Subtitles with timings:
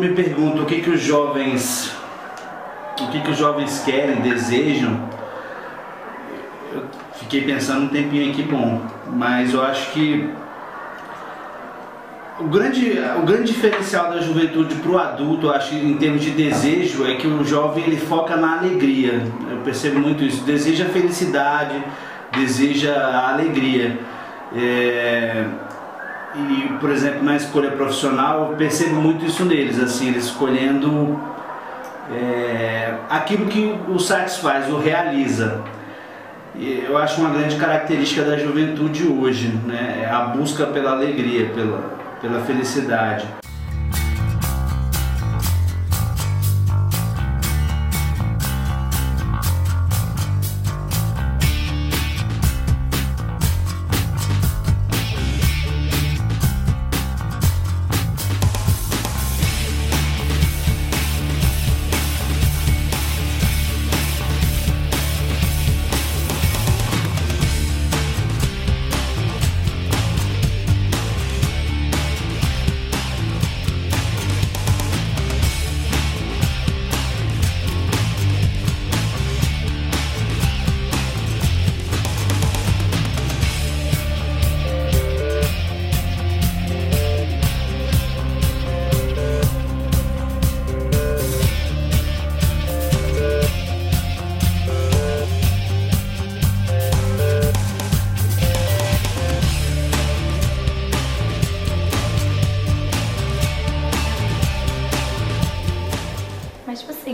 [0.00, 1.94] me pergunto o que, que os jovens
[3.00, 5.08] o que, que os jovens querem, desejam,
[6.72, 6.84] eu
[7.14, 10.28] fiquei pensando um tempinho aqui bom, mas eu acho que
[12.38, 16.30] o grande, o grande diferencial da juventude para o adulto, eu acho, em termos de
[16.30, 19.22] desejo, é que o jovem ele foca na alegria.
[19.50, 20.42] Eu percebo muito isso.
[20.44, 21.82] Deseja felicidade,
[22.32, 23.98] deseja a alegria.
[24.56, 25.44] É,
[26.34, 31.20] e, por exemplo, na escolha profissional, eu percebo muito isso neles, assim, eles escolhendo
[32.12, 35.62] é, aquilo que o satisfaz, o realiza.
[36.54, 40.02] E eu acho uma grande característica da juventude hoje, né?
[40.04, 43.26] É a busca pela alegria, pela, pela felicidade.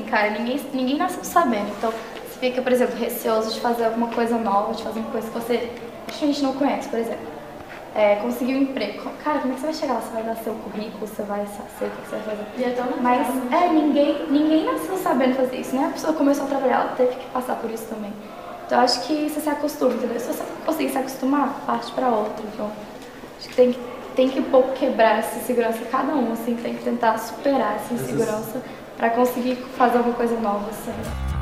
[0.06, 1.68] Cara, ninguém, ninguém nasceu sabendo.
[1.78, 5.28] Então, você fica, por exemplo, receoso de fazer alguma coisa nova, de fazer uma coisa
[5.28, 5.70] que você
[6.24, 7.36] gente não conhece, por exemplo.
[7.94, 9.10] É, conseguir um emprego.
[9.24, 10.00] Cara, como é que você vai chegar lá?
[10.00, 12.46] Você vai dar seu currículo, você vai saber o que você vai fazer.
[13.00, 15.86] Mas, é, ninguém, ninguém nasceu sabendo fazer isso, né?
[15.86, 18.12] A pessoa começou a trabalhar, ela teve que passar por isso também.
[18.66, 20.20] Então, acho que você se acostuma, entendeu?
[20.20, 22.44] Se você conseguir se acostumar, parte para outra.
[22.52, 22.70] Então,
[23.38, 23.80] acho que tem que,
[24.14, 27.94] tem que um pouco quebrar essa insegurança, cada um, assim, tem que tentar superar essa
[27.94, 28.60] insegurança
[28.96, 31.35] para conseguir fazer alguma coisa nova, assim.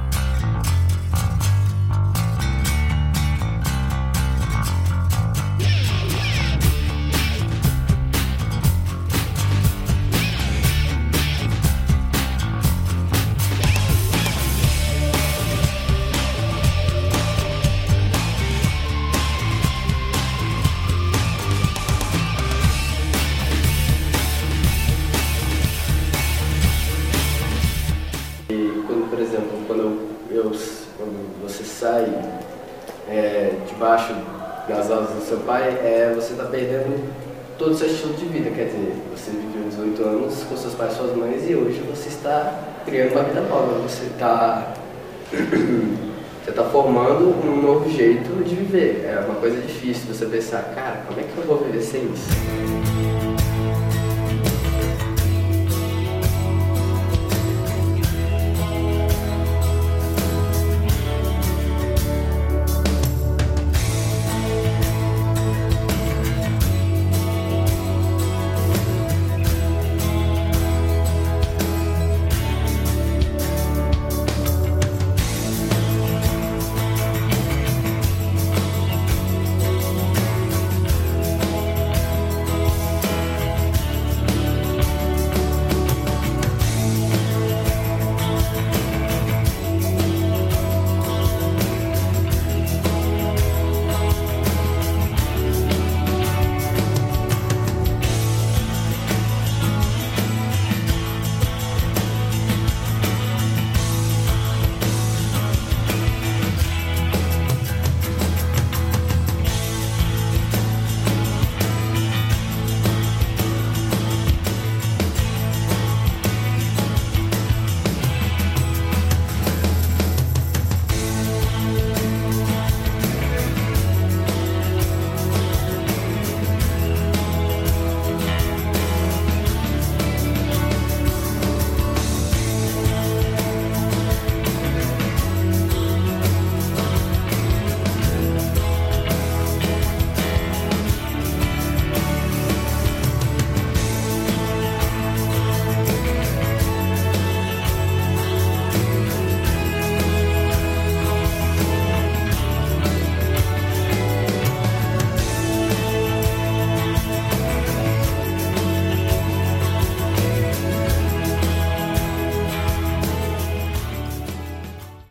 [33.85, 34.15] Debaixo
[34.67, 37.05] das asas do seu pai, é, você está perdendo
[37.59, 38.49] todo o seu estilo de vida.
[38.49, 42.09] Quer dizer, você viveu 18 anos com seus pais e suas mães e hoje você
[42.09, 43.75] está criando uma vida nova.
[43.81, 44.73] Você está
[45.31, 49.05] você está formando um novo jeito de viver.
[49.05, 53.44] É uma coisa difícil você pensar, cara, como é que eu vou viver sem isso?